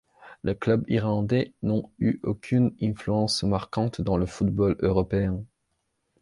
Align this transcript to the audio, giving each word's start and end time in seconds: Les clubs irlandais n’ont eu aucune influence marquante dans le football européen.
Les 0.43 0.55
clubs 0.55 0.83
irlandais 0.87 1.53
n’ont 1.61 1.91
eu 1.99 2.19
aucune 2.23 2.73
influence 2.81 3.43
marquante 3.43 4.01
dans 4.01 4.17
le 4.17 4.25
football 4.25 4.75
européen. 4.79 5.43